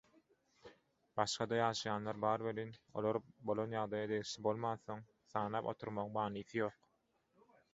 [1.19, 3.19] Başga-da ýaşaýanlar bar welin, olar
[3.51, 6.83] bolan ýagdaýa degişli bolmansoň, sanap oturmagyň manysy ýok.